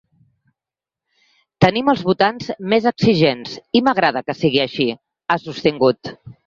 “Tenim 1.67 1.93
els 1.93 2.01
votants 2.09 2.49
més 2.73 2.89
exigents 2.93 3.55
i 3.81 3.87
m’agrada 3.89 4.27
que 4.29 4.41
sigui 4.43 4.67
així”, 4.69 4.93
ha 5.37 5.41
sostingut. 5.49 6.17